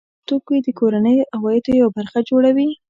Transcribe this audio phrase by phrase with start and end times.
[0.03, 2.67] د لبنیاتو توکي د کورنیو عوایدو یوه برخه جوړوي.